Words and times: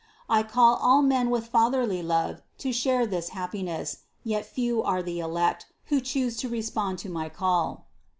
I 0.27 0.41
call 0.41 0.77
all 0.77 1.03
men 1.03 1.29
with 1.29 1.45
fatherly 1.45 2.01
love 2.01 2.41
to 2.57 2.73
share 2.73 3.05
this 3.05 3.29
happiness, 3.37 3.97
yet 4.23 4.47
few 4.47 4.81
are 4.81 5.03
the 5.03 5.19
elect, 5.19 5.67
who 5.93 6.01
choose 6.01 6.35
to 6.37 6.49
respond 6.49 6.97
to 7.05 7.09
my 7.11 7.29
call." 7.29 7.85